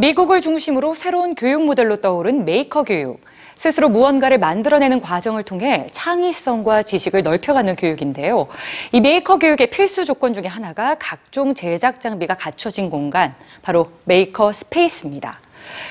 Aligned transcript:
미국을 0.00 0.40
중심으로 0.40 0.94
새로운 0.94 1.34
교육 1.34 1.66
모델로 1.66 1.96
떠오른 1.96 2.44
메이커 2.44 2.84
교육. 2.84 3.20
스스로 3.56 3.88
무언가를 3.88 4.38
만들어내는 4.38 5.00
과정을 5.00 5.42
통해 5.42 5.88
창의성과 5.90 6.84
지식을 6.84 7.24
넓혀가는 7.24 7.74
교육인데요. 7.74 8.46
이 8.92 9.00
메이커 9.00 9.38
교육의 9.38 9.70
필수 9.70 10.04
조건 10.04 10.34
중에 10.34 10.44
하나가 10.46 10.94
각종 11.00 11.52
제작 11.52 12.00
장비가 12.00 12.36
갖춰진 12.36 12.90
공간, 12.90 13.34
바로 13.60 13.90
메이커 14.04 14.52
스페이스입니다. 14.52 15.40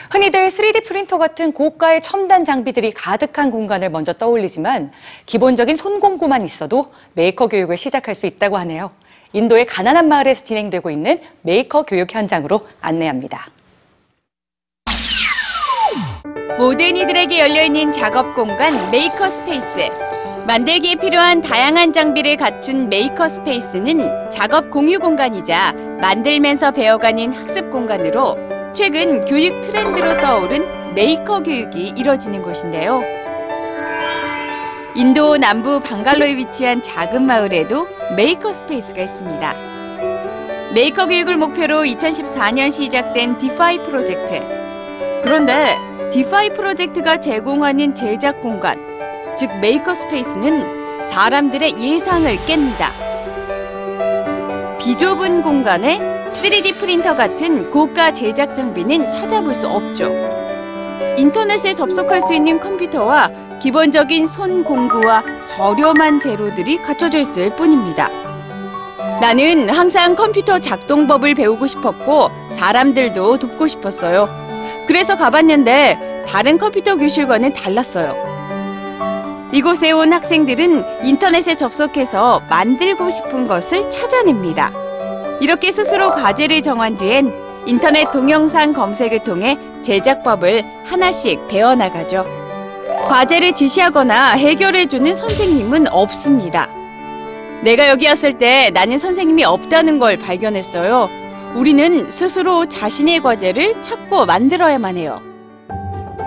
흔히들 0.10 0.48
3D 0.48 0.86
프린터 0.86 1.18
같은 1.18 1.52
고가의 1.52 2.02
첨단 2.02 2.46
장비들이 2.46 2.94
가득한 2.94 3.52
공간을 3.52 3.90
먼저 3.90 4.14
떠올리지만 4.14 4.94
기본적인 5.26 5.76
손공구만 5.76 6.44
있어도 6.44 6.94
메이커 7.12 7.48
교육을 7.48 7.76
시작할 7.76 8.16
수 8.16 8.26
있다고 8.26 8.56
하네요. 8.60 8.90
인도의 9.34 9.66
가난한 9.66 10.08
마을에서 10.08 10.46
진행되고 10.46 10.92
있는 10.92 11.20
메이커 11.42 11.84
교육 11.84 12.16
현장으로 12.16 12.66
안내합니다. 12.80 13.50
모든 16.58 16.98
이들에게 16.98 17.40
열려있는 17.40 17.92
작업 17.92 18.34
공간 18.34 18.74
메이커 18.92 19.30
스페이스. 19.30 19.82
만들기에 20.48 20.96
필요한 20.96 21.40
다양한 21.40 21.94
장비를 21.94 22.36
갖춘 22.36 22.90
메이커 22.90 23.30
스페이스는 23.30 24.32
작업 24.32 24.72
공유 24.72 24.98
공간이자 24.98 25.74
만들면서 26.02 26.72
배워가는 26.72 27.32
학습 27.34 27.70
공간으로 27.70 28.36
최근 28.74 29.24
교육 29.26 29.62
트렌드로 29.62 30.20
떠오른 30.20 30.96
메이커 30.96 31.42
교육이 31.42 31.94
이뤄지는 31.96 32.42
곳인데요. 32.42 33.04
인도 34.96 35.38
남부 35.38 35.80
방갈로르에 35.80 36.38
위치한 36.38 36.82
작은 36.82 37.22
마을에도 37.22 37.88
메이커 38.16 38.52
스페이스가 38.52 39.04
있습니다. 39.04 39.54
메이커 40.74 41.06
교육을 41.06 41.38
목표로 41.38 41.84
2014년 41.84 42.72
시작된 42.72 43.38
디파이 43.38 43.78
프로젝트. 43.84 44.40
그런데 45.24 45.78
디파이 46.12 46.50
프로젝트가 46.52 47.18
제공하는 47.20 47.94
제작 47.94 48.42
공간, 48.42 48.80
즉 49.38 49.52
메이커 49.60 49.94
스페이스는 49.94 51.06
사람들의 51.06 51.80
예상을 51.80 52.34
깹니다. 52.38 52.90
비좁은 54.80 55.42
공간에 55.42 56.00
3D 56.32 56.78
프린터 56.78 57.16
같은 57.16 57.70
고가 57.72 58.14
제작 58.14 58.56
장비는 58.56 59.12
찾아볼 59.12 59.54
수 59.54 59.68
없죠. 59.68 60.10
인터넷에 61.18 61.74
접속할 61.74 62.22
수 62.22 62.34
있는 62.34 62.60
컴퓨터와 62.60 63.30
기본적인 63.62 64.28
손 64.28 64.64
공구와 64.64 65.24
저렴한 65.46 66.22
재료들이 66.22 66.78
갖춰져 66.78 67.20
있을 67.20 67.54
뿐입니다. 67.56 68.10
나는 69.20 69.70
항상 69.70 70.16
컴퓨터 70.16 70.58
작동법을 70.60 71.34
배우고 71.36 71.68
싶었고 71.68 72.30
사람들도 72.52 73.40
돕고 73.40 73.68
싶었어요. 73.68 74.47
그래서 74.88 75.16
가봤는데 75.16 76.26
다른 76.28 76.58
컴퓨터 76.58 76.96
교실과는 76.96 77.54
달랐어요. 77.54 78.16
이곳에 79.52 79.92
온 79.92 80.14
학생들은 80.14 81.06
인터넷에 81.06 81.56
접속해서 81.56 82.42
만들고 82.50 83.12
싶은 83.12 83.48
것을 83.48 83.90
찾아냅니다. 83.90 84.72
이렇게 85.42 85.72
스스로 85.72 86.12
과제를 86.12 86.62
정한 86.62 86.98
뒤엔 86.98 87.34
인터넷 87.66 88.10
동영상 88.12 88.74
검색을 88.74 89.24
통해 89.24 89.58
제작법을 89.84 90.64
하나씩 90.86 91.48
배워나가죠. 91.48 92.26
과제를 93.08 93.54
지시하거나 93.54 94.32
해결해주는 94.34 95.14
선생님은 95.14 95.88
없습니다. 95.90 96.68
내가 97.62 97.90
여기 97.90 98.08
왔을 98.08 98.38
때 98.38 98.70
나는 98.74 98.98
선생님이 98.98 99.44
없다는 99.44 100.00
걸 100.00 100.18
발견했어요. 100.18 101.27
우리는 101.56 102.10
스스로 102.10 102.68
자신의 102.68 103.22
과제를 103.22 103.82
찾고 103.82 104.26
만들어야만 104.26 104.98
해요. 104.98 105.22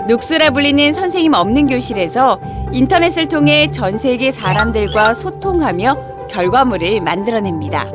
눅스라 0.07 0.49
불리는 0.49 0.93
선생님 0.93 1.33
없는 1.33 1.67
교실에서 1.67 2.39
인터넷을 2.73 3.27
통해 3.27 3.69
전 3.71 3.97
세계 3.97 4.31
사람들과 4.31 5.13
소통하며 5.13 6.27
결과물을 6.29 7.01
만들어냅니다. 7.01 7.85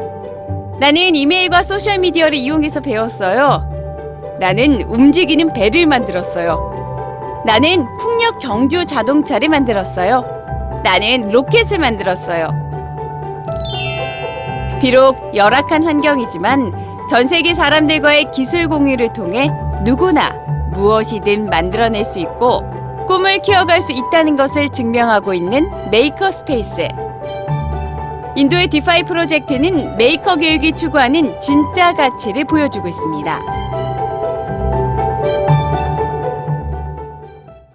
나는 0.78 1.14
이메일과 1.16 1.62
소셜미디어를 1.62 2.34
이용해서 2.34 2.80
배웠어요. 2.80 4.36
나는 4.38 4.82
움직이는 4.82 5.52
배를 5.52 5.86
만들었어요. 5.86 7.42
나는 7.46 7.86
풍력 7.98 8.38
경주 8.38 8.84
자동차를 8.84 9.48
만들었어요. 9.48 10.80
나는 10.84 11.30
로켓을 11.30 11.78
만들었어요. 11.78 12.65
비록 14.80 15.34
열악한 15.34 15.84
환경이지만 15.84 17.06
전 17.08 17.28
세계 17.28 17.54
사람들과의 17.54 18.30
기술 18.30 18.68
공유를 18.68 19.12
통해 19.12 19.48
누구나 19.84 20.32
무엇이든 20.72 21.48
만들어낼 21.48 22.04
수 22.04 22.18
있고 22.18 22.62
꿈을 23.06 23.38
키워갈 23.38 23.80
수 23.80 23.92
있다는 23.92 24.36
것을 24.36 24.68
증명하고 24.70 25.32
있는 25.32 25.70
메이커 25.90 26.30
스페이스. 26.30 26.88
인도의 28.36 28.68
디파이 28.68 29.04
프로젝트는 29.04 29.96
메이커 29.96 30.36
교육이 30.36 30.72
추구하는 30.72 31.40
진짜 31.40 31.94
가치를 31.94 32.44
보여주고 32.44 32.86
있습니다. 32.88 34.05